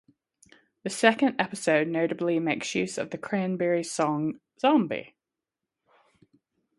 The 0.81 0.89
second 0.89 1.35
episode 1.37 1.87
notably 1.87 2.39
makes 2.39 2.73
use 2.73 2.97
of 2.97 3.11
the 3.11 3.19
Cranberries 3.19 3.91
song 3.91 4.39
"Zombie". 4.59 5.13